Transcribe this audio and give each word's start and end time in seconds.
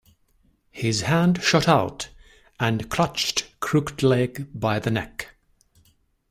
His 0.71 1.01
hand 1.01 1.43
shot 1.43 1.67
out 1.67 2.09
and 2.59 2.89
clutched 2.89 3.53
Crooked-Leg 3.59 4.47
by 4.51 4.79
the 4.79 4.89
neck. 4.89 5.35